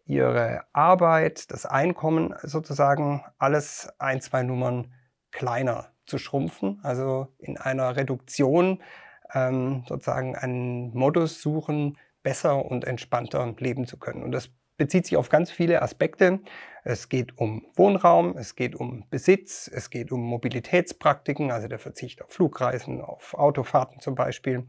ihre 0.06 0.64
Arbeit, 0.72 1.50
das 1.50 1.66
Einkommen 1.66 2.34
sozusagen 2.42 3.24
alles 3.38 3.88
ein, 3.98 4.20
zwei 4.20 4.42
Nummern 4.42 4.92
kleiner 5.30 5.88
zu 6.06 6.18
schrumpfen, 6.18 6.80
also 6.82 7.28
in 7.38 7.56
einer 7.56 7.96
Reduktion 7.96 8.82
ähm, 9.32 9.84
sozusagen 9.88 10.36
einen 10.36 10.94
Modus 10.94 11.40
suchen, 11.40 11.98
besser 12.22 12.64
und 12.64 12.84
entspannter 12.84 13.54
leben 13.58 13.86
zu 13.86 13.98
können. 13.98 14.22
Und 14.22 14.32
das 14.32 14.50
bezieht 14.76 15.06
sich 15.06 15.16
auf 15.16 15.28
ganz 15.28 15.50
viele 15.50 15.82
Aspekte. 15.82 16.40
Es 16.84 17.08
geht 17.08 17.38
um 17.38 17.64
Wohnraum, 17.74 18.36
es 18.36 18.56
geht 18.56 18.74
um 18.74 19.04
Besitz, 19.10 19.70
es 19.72 19.90
geht 19.90 20.10
um 20.12 20.20
Mobilitätspraktiken, 20.20 21.50
also 21.50 21.68
der 21.68 21.78
Verzicht 21.78 22.22
auf 22.22 22.30
Flugreisen, 22.30 23.00
auf 23.00 23.34
Autofahrten 23.34 24.00
zum 24.00 24.14
Beispiel. 24.14 24.66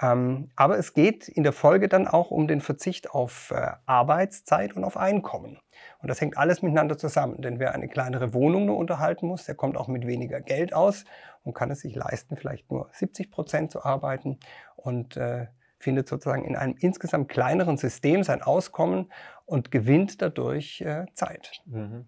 Ähm, 0.00 0.50
aber 0.56 0.78
es 0.78 0.94
geht 0.94 1.28
in 1.28 1.42
der 1.42 1.52
Folge 1.52 1.88
dann 1.88 2.08
auch 2.08 2.30
um 2.30 2.48
den 2.48 2.60
Verzicht 2.60 3.10
auf 3.10 3.50
äh, 3.50 3.72
Arbeitszeit 3.86 4.74
und 4.74 4.84
auf 4.84 4.96
Einkommen. 4.96 5.58
Und 6.00 6.08
das 6.08 6.20
hängt 6.20 6.38
alles 6.38 6.62
miteinander 6.62 6.96
zusammen. 6.96 7.42
Denn 7.42 7.58
wer 7.58 7.74
eine 7.74 7.88
kleinere 7.88 8.32
Wohnung 8.34 8.66
nur 8.66 8.76
unterhalten 8.76 9.26
muss, 9.26 9.44
der 9.44 9.54
kommt 9.54 9.76
auch 9.76 9.88
mit 9.88 10.06
weniger 10.06 10.40
Geld 10.40 10.72
aus 10.72 11.04
und 11.44 11.54
kann 11.54 11.70
es 11.70 11.80
sich 11.80 11.94
leisten, 11.94 12.36
vielleicht 12.36 12.70
nur 12.70 12.88
70 12.92 13.30
Prozent 13.30 13.70
zu 13.70 13.84
arbeiten 13.84 14.38
und 14.76 15.16
äh, 15.16 15.46
findet 15.78 16.08
sozusagen 16.08 16.44
in 16.44 16.56
einem 16.56 16.76
insgesamt 16.78 17.28
kleineren 17.28 17.76
System 17.76 18.22
sein 18.22 18.42
Auskommen 18.42 19.12
und 19.44 19.70
gewinnt 19.70 20.22
dadurch 20.22 20.80
äh, 20.80 21.06
Zeit. 21.14 21.62
Mhm. 21.66 22.06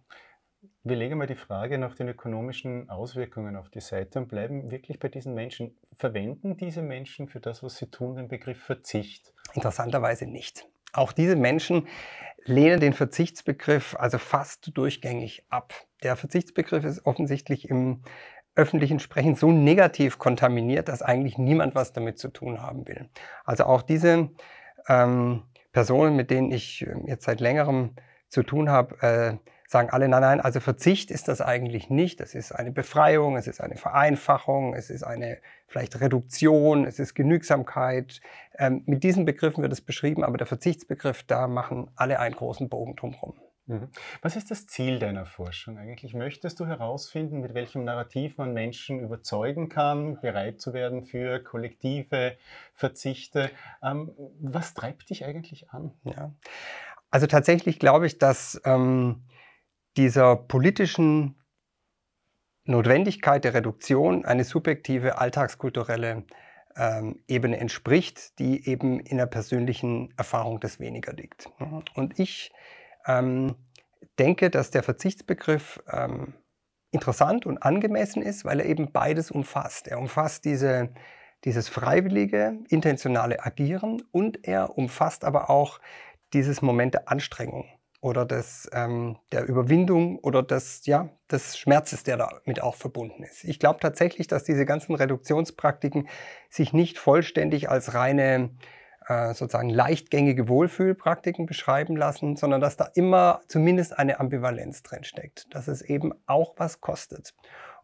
Wir 0.87 0.97
legen 0.97 1.17
mal 1.17 1.27
die 1.27 1.35
Frage 1.35 1.79
nach 1.79 1.95
den 1.95 2.09
ökonomischen 2.09 2.91
Auswirkungen 2.91 3.57
auf 3.57 3.71
die 3.71 3.81
Seite 3.81 4.19
und 4.19 4.29
bleiben 4.29 4.71
wirklich 4.71 4.99
bei 4.99 5.09
diesen 5.09 5.33
Menschen. 5.33 5.75
Verwenden 5.95 6.59
diese 6.59 6.83
Menschen 6.83 7.27
für 7.27 7.41
das, 7.41 7.63
was 7.63 7.79
sie 7.79 7.87
tun, 7.87 8.17
den 8.17 8.29
Begriff 8.29 8.63
Verzicht? 8.63 9.33
Interessanterweise 9.55 10.27
nicht. 10.27 10.69
Auch 10.93 11.13
diese 11.13 11.37
Menschen 11.37 11.89
lehnen 12.45 12.81
den 12.81 12.93
Verzichtsbegriff 12.93 13.97
also 13.99 14.19
fast 14.19 14.77
durchgängig 14.77 15.47
ab. 15.49 15.73
Der 16.03 16.17
Verzichtsbegriff 16.17 16.85
ist 16.85 17.07
offensichtlich 17.07 17.71
im 17.71 18.03
öffentlichen 18.55 18.99
Sprechen 18.99 19.37
so 19.37 19.51
negativ 19.53 20.19
kontaminiert, 20.19 20.91
dass 20.91 21.01
eigentlich 21.01 21.39
niemand 21.39 21.75
was 21.75 21.95
damit 21.95 22.19
zu 22.19 22.29
tun 22.29 22.61
haben 22.61 22.87
will. 22.87 23.09
Also 23.47 23.65
auch 23.65 23.81
diese 23.81 24.29
ähm, 24.87 25.45
Personen, 25.73 26.15
mit 26.15 26.31
denen 26.31 26.53
ich 26.53 26.83
ähm, 26.87 27.07
jetzt 27.07 27.25
seit 27.25 27.41
längerem 27.41 27.97
zu 28.29 28.43
tun 28.43 28.69
habe, 28.69 29.01
äh, 29.01 29.54
sagen 29.67 29.91
alle, 29.91 30.09
nein, 30.09 30.21
nein, 30.21 30.41
also 30.41 30.61
Verzicht 30.61 31.11
ist 31.11 31.29
das 31.29 31.41
eigentlich 31.41 31.91
nicht. 31.91 32.21
Das 32.21 32.35
ist 32.35 32.53
eine 32.53 32.71
Befreiung, 32.71 33.37
es 33.37 33.47
ist 33.47 33.61
eine 33.61 33.77
Vereinfachung, 33.77 34.75
es 34.75 34.91
ist 34.91 35.03
eine 35.03 35.39
vielleicht 35.67 36.01
Reduktion, 36.01 36.85
es 36.85 36.99
ist 36.99 37.15
Genügsamkeit. 37.15 38.21
Ähm, 38.59 38.83
mit 38.87 39.03
diesen 39.03 39.25
Begriffen 39.25 39.63
wird 39.63 39.73
es 39.73 39.81
beschrieben, 39.81 40.23
aber 40.23 40.37
der 40.37 40.47
Verzichtsbegriff, 40.47 41.23
da 41.25 41.49
machen 41.49 41.91
alle 41.97 42.21
einen 42.21 42.37
großen 42.37 42.69
Bogen 42.69 42.97
drumherum. 42.97 43.35
Mhm. 43.67 43.89
Was 44.21 44.37
ist 44.37 44.51
das 44.51 44.67
Ziel 44.67 44.99
deiner 44.99 45.25
Forschung 45.25 45.79
eigentlich? 45.79 46.13
Möchtest 46.13 46.61
du 46.61 46.67
herausfinden, 46.67 47.41
mit 47.41 47.55
welchem 47.55 47.85
Narrativ 47.85 48.37
man 48.37 48.53
Menschen 48.53 49.01
überzeugen 49.01 49.71
kann, 49.71 50.21
bereit 50.21 50.61
zu 50.61 50.75
werden 50.75 51.05
für 51.05 51.43
kollektive 51.43 52.37
Verzichte? 52.75 53.51
Ähm, 53.83 54.13
was 54.39 54.75
treibt 54.75 55.09
dich 55.09 55.25
eigentlich 55.25 55.71
an? 55.71 55.93
Ja. 56.05 56.33
Also 57.11 57.27
tatsächlich 57.27 57.79
glaube 57.79 58.07
ich, 58.07 58.19
dass 58.19 58.61
ähm, 58.65 59.23
dieser 59.97 60.37
politischen 60.37 61.37
Notwendigkeit 62.65 63.45
der 63.45 63.55
Reduktion 63.55 64.25
eine 64.25 64.45
subjektive 64.45 65.19
alltagskulturelle 65.19 66.25
ähm, 66.77 67.21
Ebene 67.29 67.59
entspricht, 67.59 68.39
die 68.39 68.67
eben 68.69 69.01
in 69.01 69.19
der 69.19 69.27
persönlichen 69.27 70.13
Erfahrung 70.17 70.61
des 70.61 70.81
Weniger 70.81 71.13
liegt. 71.13 71.49
Und 71.95 72.19
ich 72.19 72.53
ähm, 73.07 73.55
denke, 74.19 74.51
dass 74.51 74.71
der 74.71 74.83
Verzichtsbegriff 74.83 75.83
ähm, 75.91 76.35
interessant 76.91 77.45
und 77.45 77.59
angemessen 77.59 78.23
ist, 78.23 78.45
weil 78.45 78.61
er 78.61 78.67
eben 78.67 78.93
beides 78.93 79.31
umfasst. 79.31 79.89
Er 79.89 79.99
umfasst 79.99 80.45
diese, 80.45 80.95
dieses 81.45 81.69
freiwillige, 81.69 82.59
intentionale 82.69 83.45
Agieren 83.45 84.03
und 84.11 84.47
er 84.47 84.79
umfasst 84.79 85.25
aber 85.25 85.51
auch 85.51 85.81
dieses 86.33 86.63
Moment 86.63 86.95
der 86.95 87.09
Anstrengung 87.09 87.69
oder 88.05 88.27
des, 88.27 88.69
ähm, 88.75 89.17
der 89.33 89.49
Überwindung 89.49 90.19
oder 90.19 90.43
des, 90.43 90.85
ja, 90.85 91.09
des 91.33 91.57
Schmerzes, 91.57 92.03
der 92.03 92.19
damit 92.19 92.63
auch 92.63 92.75
verbunden 92.75 93.23
ist. 93.23 93.45
Ich 93.45 93.59
glaube 93.59 93.81
tatsächlich, 93.81 94.27
dass 94.27 94.45
diese 94.45 94.67
ganzen 94.67 94.95
Reduktionspraktiken 94.95 96.07
sich 96.51 96.75
nicht 96.75 96.99
vollständig 96.99 97.71
als 97.71 97.95
reine 97.95 98.51
äh, 99.09 99.33
sozusagen 99.33 99.71
leichtgängige 99.71 100.49
Wohlfühlpraktiken 100.49 101.47
beschreiben 101.47 101.97
lassen, 101.97 102.37
sondern 102.37 102.61
dass 102.61 102.77
da 102.77 102.91
immer 102.95 103.41
zumindest 103.49 103.99
eine 103.99 104.21
Ambivalenz 104.21 104.83
drin 104.83 105.05
steckt, 105.05 105.47
dass 105.55 105.67
es 105.67 105.81
eben 105.81 106.13
auch 106.27 106.57
was 106.59 106.83
kostet. 106.83 107.35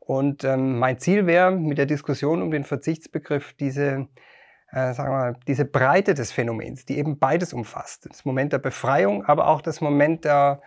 Und 0.00 0.44
ähm, 0.44 0.78
mein 0.78 0.98
Ziel 0.98 1.26
wäre 1.26 1.50
mit 1.50 1.78
der 1.78 1.86
Diskussion 1.86 2.42
um 2.42 2.50
den 2.50 2.64
Verzichtsbegriff 2.64 3.54
diese 3.54 4.06
äh, 4.72 4.94
sagen 4.94 5.12
wir 5.12 5.34
diese 5.46 5.64
Breite 5.64 6.14
des 6.14 6.32
Phänomens, 6.32 6.84
die 6.84 6.98
eben 6.98 7.18
beides 7.18 7.52
umfasst. 7.52 8.06
Das 8.08 8.24
Moment 8.24 8.52
der 8.52 8.58
Befreiung, 8.58 9.24
aber 9.24 9.48
auch 9.48 9.62
das 9.62 9.80
Moment 9.80 10.24
der, 10.24 10.62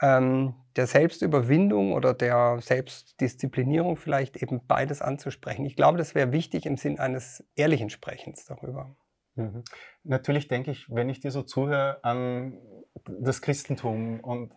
ähm, 0.00 0.54
der 0.76 0.86
Selbstüberwindung 0.86 1.92
oder 1.92 2.14
der 2.14 2.58
Selbstdisziplinierung 2.60 3.96
vielleicht 3.96 4.36
eben 4.36 4.66
beides 4.66 5.02
anzusprechen. 5.02 5.64
Ich 5.64 5.76
glaube, 5.76 5.98
das 5.98 6.14
wäre 6.14 6.32
wichtig 6.32 6.66
im 6.66 6.76
Sinn 6.76 6.98
eines 6.98 7.44
ehrlichen 7.56 7.90
Sprechens 7.90 8.44
darüber. 8.44 8.94
Mhm. 9.34 9.64
Natürlich 10.04 10.48
denke 10.48 10.70
ich, 10.70 10.86
wenn 10.90 11.08
ich 11.08 11.20
dir 11.20 11.30
so 11.30 11.42
zuhöre, 11.42 12.02
an 12.04 12.58
das 13.06 13.40
Christentum 13.40 14.20
und 14.20 14.52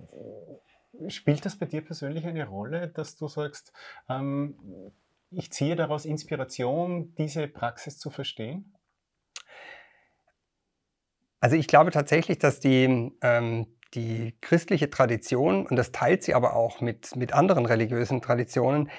spielt 1.08 1.46
das 1.46 1.58
bei 1.58 1.66
dir 1.66 1.84
persönlich 1.84 2.26
eine 2.26 2.48
Rolle, 2.48 2.90
dass 2.90 3.16
du 3.16 3.28
sagst, 3.28 3.72
ähm, 4.10 4.58
ich 5.30 5.52
ziehe 5.52 5.76
daraus 5.76 6.06
Inspiration, 6.06 7.16
diese 7.16 7.48
Praxis 7.48 7.98
zu 7.98 8.10
verstehen? 8.10 8.74
Also 11.44 11.56
ich 11.56 11.68
glaube 11.68 11.90
tatsächlich, 11.92 12.38
dass 12.38 12.60
die, 12.60 13.12
ähm, 13.22 13.66
die 13.96 14.36
christliche 14.42 14.90
Tradition, 14.92 15.66
und 15.66 15.76
das 15.76 15.92
teilt 15.92 16.24
sie 16.24 16.36
aber 16.36 16.56
auch 16.56 16.82
mit, 16.82 17.16
mit 17.16 17.34
anderen 17.34 17.66
religiösen 17.66 18.22
Traditionen, 18.22 18.90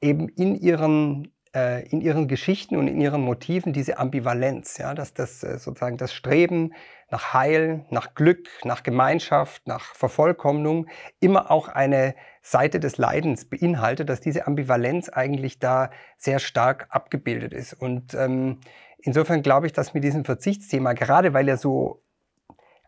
eben 0.00 0.28
in 0.28 0.54
ihren, 0.54 1.32
äh, 1.54 1.86
in 1.88 2.00
ihren 2.00 2.28
Geschichten 2.28 2.76
und 2.76 2.88
in 2.88 3.00
ihren 3.00 3.22
Motiven 3.22 3.72
diese 3.72 3.98
Ambivalenz, 3.98 4.78
ja, 4.78 4.94
dass 4.94 5.14
das 5.14 5.42
äh, 5.42 5.58
sozusagen 5.58 5.96
das 5.96 6.12
Streben 6.12 6.72
nach 7.10 7.32
Heil, 7.32 7.86
nach 7.90 8.14
Glück, 8.14 8.48
nach 8.64 8.82
Gemeinschaft, 8.82 9.66
nach 9.66 9.94
Vervollkommnung 9.94 10.86
immer 11.20 11.50
auch 11.50 11.68
eine 11.68 12.14
Seite 12.42 12.80
des 12.80 12.98
Leidens 12.98 13.46
beinhaltet, 13.46 14.08
dass 14.08 14.20
diese 14.20 14.46
Ambivalenz 14.46 15.08
eigentlich 15.08 15.58
da 15.58 15.90
sehr 16.16 16.38
stark 16.38 16.86
abgebildet 16.90 17.52
ist. 17.52 17.74
Und 17.74 18.14
ähm, 18.14 18.60
Insofern 19.00 19.42
glaube 19.42 19.66
ich, 19.66 19.72
dass 19.72 19.94
mit 19.94 20.02
diesem 20.02 20.24
Verzichtsthema, 20.24 20.92
gerade 20.92 21.32
weil 21.32 21.48
er 21.48 21.56
so 21.56 22.02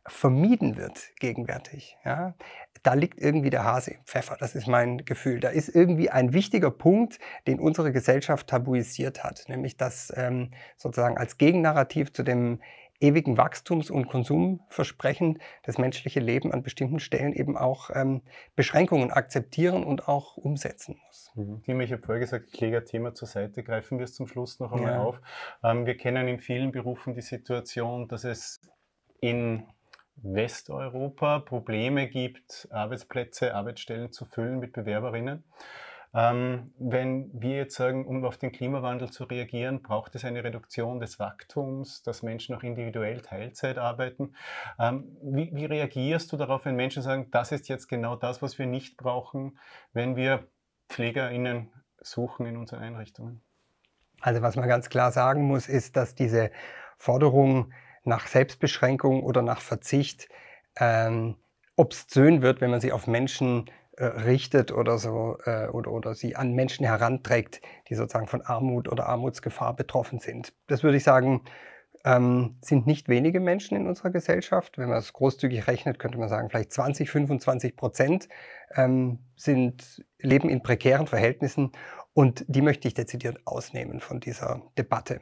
vermieden 0.07 0.77
wird 0.77 1.11
gegenwärtig. 1.19 1.97
Ja? 2.05 2.35
Da 2.83 2.95
liegt 2.95 3.21
irgendwie 3.21 3.51
der 3.51 3.65
Hase 3.65 3.93
im 3.93 4.05
Pfeffer, 4.05 4.37
das 4.39 4.55
ist 4.55 4.67
mein 4.67 5.05
Gefühl. 5.05 5.41
Da 5.41 5.49
ist 5.51 5.69
irgendwie 5.69 6.11
ein 6.11 6.33
wichtiger 6.33 6.71
Punkt, 6.71 7.19
den 7.47 7.61
unsere 7.61 7.93
Gesellschaft 7.93 8.47
tabuisiert 8.47 9.23
hat, 9.23 9.45
nämlich 9.49 9.77
dass 9.77 10.13
ähm, 10.17 10.53
sozusagen 10.77 11.19
als 11.19 11.39
Gegennarrativ 11.39 12.13
zu 12.13 12.23
dem 12.23 12.61
ewigen 13.01 13.39
Wachstums- 13.39 13.91
und 13.91 14.09
Konsumversprechen 14.09 15.39
das 15.63 15.79
menschliche 15.79 16.21
Leben 16.21 16.53
an 16.53 16.63
bestimmten 16.63 17.01
Stellen 17.01 17.33
eben 17.33 17.57
auch 17.57 17.91
ähm, 17.95 18.23
Beschränkungen 18.57 19.11
akzeptieren 19.11 19.85
und 19.85 20.07
auch 20.07 20.37
umsetzen 20.37 21.01
muss. 21.07 21.33
Mhm. 21.35 21.63
Dima, 21.63 21.83
ich 21.83 21.93
habe 21.93 22.03
vorher 22.03 22.21
gesagt, 22.21 22.51
ich 22.53 22.61
lege 22.61 22.79
ein 22.79 22.85
Thema 22.85 23.15
zur 23.15 23.27
Seite, 23.27 23.63
greifen 23.63 23.99
wir 23.99 24.05
es 24.05 24.15
zum 24.15 24.27
Schluss 24.27 24.61
noch 24.61 24.73
einmal 24.73 24.93
ja. 24.93 25.03
auf. 25.03 25.21
Ähm, 25.65 25.87
wir 25.87 25.97
kennen 25.97 26.29
in 26.29 26.41
vielen 26.41 26.73
Berufen 26.73 27.15
die 27.15 27.23
Situation, 27.23 28.07
dass 28.07 28.25
es 28.25 28.61
in 29.21 29.67
Westeuropa 30.23 31.41
Probleme 31.41 32.09
gibt, 32.09 32.69
Arbeitsplätze, 32.71 33.55
Arbeitsstellen 33.55 34.13
zu 34.13 34.25
füllen 34.27 34.59
mit 34.59 34.73
Bewerberinnen. 34.73 35.45
Ähm, 36.13 36.75
wenn 36.79 37.31
wir 37.33 37.57
jetzt 37.57 37.77
sagen, 37.77 38.05
um 38.05 38.25
auf 38.25 38.37
den 38.37 38.51
Klimawandel 38.51 39.11
zu 39.11 39.25
reagieren, 39.25 39.81
braucht 39.81 40.15
es 40.17 40.25
eine 40.25 40.43
Reduktion 40.43 40.99
des 40.99 41.21
Wachstums, 41.21 42.03
dass 42.03 42.23
Menschen 42.25 42.55
auch 42.57 42.65
individuell 42.65 43.21
Teilzeit 43.21 43.79
arbeiten. 43.79 44.35
Ähm, 44.79 45.17
wie, 45.23 45.55
wie 45.55 45.67
reagierst 45.67 46.33
du 46.33 46.37
darauf, 46.37 46.65
wenn 46.65 46.75
Menschen 46.75 47.03
sagen, 47.03 47.29
das 47.31 47.53
ist 47.53 47.69
jetzt 47.69 47.87
genau 47.87 48.17
das, 48.17 48.43
was 48.43 48.59
wir 48.59 48.67
nicht 48.67 48.97
brauchen, 48.97 49.59
wenn 49.93 50.17
wir 50.17 50.49
PflegerInnen 50.89 51.71
suchen 52.01 52.47
in 52.47 52.57
unseren 52.57 52.81
Einrichtungen? 52.81 53.41
Also 54.21 54.43
was 54.43 54.57
man 54.57 54.69
ganz 54.69 54.89
klar 54.89 55.13
sagen 55.13 55.45
muss, 55.45 55.69
ist, 55.69 55.97
dass 55.97 56.17
diese 56.17 56.51
Forderung 56.99 57.73
nach 58.05 58.27
Selbstbeschränkung 58.27 59.23
oder 59.23 59.43
nach 59.43 59.61
Verzicht 59.61 60.29
ähm, 60.77 61.37
obszön 61.77 62.43
wird, 62.43 62.61
wenn 62.61 62.71
man 62.71 62.81
sie 62.81 62.93
auf 62.93 63.07
Menschen 63.07 63.71
äh, 63.97 64.05
richtet 64.05 64.73
oder 64.73 64.99
so 64.99 65.39
äh, 65.45 65.69
oder, 65.69 65.93
oder 65.93 66.15
sie 66.15 66.37
an 66.37 66.53
Menschen 66.53 66.87
heranträgt, 66.87 67.61
die 67.89 67.95
sozusagen 67.95 68.27
von 68.27 68.43
Armut 68.43 68.89
oder 68.89 69.07
Armutsgefahr 69.07 69.75
betroffen 69.75 70.19
sind. 70.19 70.55
Das 70.67 70.83
würde 70.83 70.97
ich 70.97 71.05
sagen, 71.05 71.43
ähm, 72.05 72.57
sind 72.63 72.87
nicht 72.87 73.09
wenige 73.09 73.41
Menschen 73.41 73.77
in 73.77 73.87
unserer 73.87 74.11
Gesellschaft. 74.11 74.79
Wenn 74.79 74.89
man 74.89 74.99
es 74.99 75.13
großzügig 75.13 75.67
rechnet, 75.67 75.99
könnte 75.99 76.19
man 76.19 76.29
sagen, 76.29 76.49
vielleicht 76.49 76.73
20, 76.73 77.11
25 77.11 77.77
Prozent 77.77 78.29
ähm, 78.75 79.19
sind, 79.37 80.05
leben 80.19 80.49
in 80.49 80.63
prekären 80.63 81.07
Verhältnissen 81.07 81.73
und 82.15 82.45
die 82.49 82.63
möchte 82.63 82.89
ich 82.89 82.95
dezidiert 82.95 83.41
ausnehmen 83.45 84.01
von 84.01 84.21
dieser 84.21 84.63
Debatte. 84.79 85.21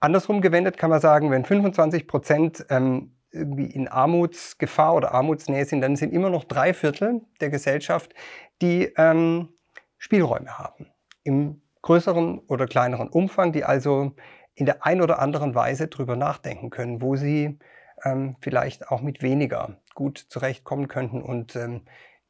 Andersrum 0.00 0.40
gewendet 0.40 0.78
kann 0.78 0.90
man 0.90 1.00
sagen, 1.00 1.30
wenn 1.30 1.44
25 1.44 2.06
Prozent 2.06 2.66
ähm, 2.70 3.14
in 3.30 3.88
Armutsgefahr 3.88 4.94
oder 4.94 5.12
Armutsnähe 5.12 5.64
sind, 5.64 5.80
dann 5.80 5.96
sind 5.96 6.12
immer 6.12 6.30
noch 6.30 6.44
drei 6.44 6.72
Viertel 6.72 7.22
der 7.40 7.50
Gesellschaft, 7.50 8.14
die 8.62 8.92
ähm, 8.96 9.50
Spielräume 9.98 10.58
haben. 10.58 10.86
Im 11.24 11.62
größeren 11.82 12.38
oder 12.40 12.66
kleineren 12.66 13.08
Umfang, 13.08 13.52
die 13.52 13.64
also 13.64 14.12
in 14.54 14.66
der 14.66 14.84
ein 14.84 15.02
oder 15.02 15.18
anderen 15.20 15.54
Weise 15.54 15.88
drüber 15.88 16.16
nachdenken 16.16 16.70
können, 16.70 17.02
wo 17.02 17.16
sie 17.16 17.58
ähm, 18.04 18.36
vielleicht 18.40 18.88
auch 18.88 19.02
mit 19.02 19.22
weniger 19.22 19.76
gut 19.94 20.18
zurechtkommen 20.18 20.88
könnten. 20.88 21.22
Und 21.22 21.54
ähm, 21.56 21.82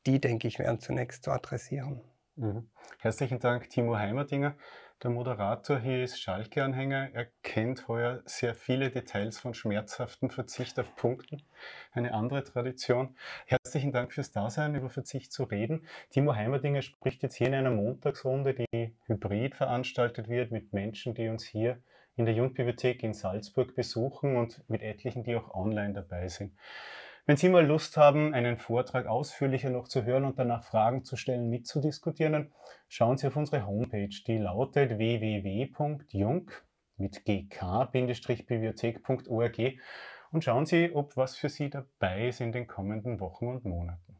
die, 0.06 0.20
denke 0.20 0.48
ich, 0.48 0.58
wären 0.58 0.80
zunächst 0.80 1.24
zu 1.24 1.30
adressieren. 1.30 2.00
Mhm. 2.36 2.68
Herzlichen 2.98 3.40
Dank, 3.40 3.68
Timo 3.70 3.96
Heimerdinger. 3.96 4.54
Der 5.04 5.10
Moderator 5.10 5.78
hier 5.78 6.02
ist 6.02 6.20
Schalke-Anhänger. 6.20 7.10
Er 7.12 7.28
kennt 7.44 7.86
heuer 7.86 8.20
sehr 8.24 8.52
viele 8.52 8.90
Details 8.90 9.38
von 9.38 9.54
schmerzhaftem 9.54 10.28
Verzicht 10.28 10.76
auf 10.80 10.96
Punkten. 10.96 11.44
Eine 11.92 12.14
andere 12.14 12.42
Tradition. 12.42 13.14
Herzlichen 13.46 13.92
Dank 13.92 14.12
fürs 14.12 14.32
Dasein, 14.32 14.74
über 14.74 14.90
Verzicht 14.90 15.32
zu 15.32 15.44
reden. 15.44 15.86
Timo 16.10 16.34
Heimerdinger 16.34 16.82
spricht 16.82 17.22
jetzt 17.22 17.36
hier 17.36 17.46
in 17.46 17.54
einer 17.54 17.70
Montagsrunde, 17.70 18.54
die 18.54 18.92
hybrid 19.06 19.54
veranstaltet 19.54 20.28
wird 20.28 20.50
mit 20.50 20.72
Menschen, 20.72 21.14
die 21.14 21.28
uns 21.28 21.44
hier 21.44 21.80
in 22.16 22.24
der 22.24 22.34
Jungbibliothek 22.34 23.04
in 23.04 23.14
Salzburg 23.14 23.76
besuchen 23.76 24.36
und 24.36 24.68
mit 24.68 24.82
etlichen, 24.82 25.22
die 25.22 25.36
auch 25.36 25.54
online 25.54 25.94
dabei 25.94 26.26
sind. 26.26 26.52
Wenn 27.28 27.36
Sie 27.36 27.48
mal 27.50 27.66
Lust 27.66 27.98
haben, 27.98 28.32
einen 28.32 28.56
Vortrag 28.56 29.06
ausführlicher 29.06 29.68
noch 29.68 29.86
zu 29.86 30.06
hören 30.06 30.24
und 30.24 30.38
danach 30.38 30.64
Fragen 30.64 31.04
zu 31.04 31.16
stellen, 31.16 31.50
mitzudiskutieren, 31.50 32.32
dann 32.32 32.50
schauen 32.88 33.18
Sie 33.18 33.26
auf 33.26 33.36
unsere 33.36 33.66
Homepage, 33.66 34.08
die 34.26 34.38
lautet 34.38 34.96
www.jung 34.96 36.50
mit 36.96 37.26
gk-bibliothek.org 37.26 39.58
und 40.32 40.42
schauen 40.42 40.64
Sie, 40.64 40.90
ob 40.94 41.18
was 41.18 41.36
für 41.36 41.50
Sie 41.50 41.68
dabei 41.68 42.28
ist 42.28 42.40
in 42.40 42.50
den 42.50 42.66
kommenden 42.66 43.20
Wochen 43.20 43.48
und 43.48 43.66
Monaten. 43.66 44.17